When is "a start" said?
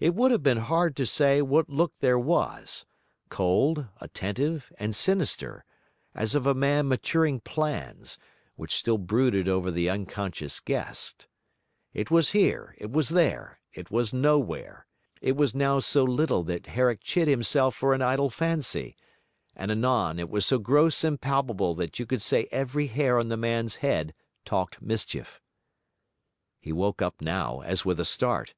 28.00-28.54